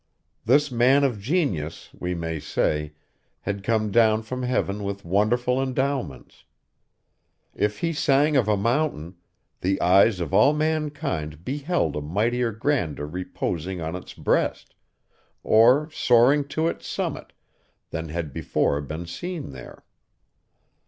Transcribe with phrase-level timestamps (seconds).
[0.45, 2.93] This man of genius, we may say,
[3.41, 6.43] had come down from heaven with wonderful endowments.
[7.53, 9.17] If he sang of a mountain,
[9.59, 14.73] the eyes of all mankind beheld a mightier grandeur reposing on its breast,
[15.43, 17.31] or soaring to its summit,
[17.91, 19.83] than had before been seen there.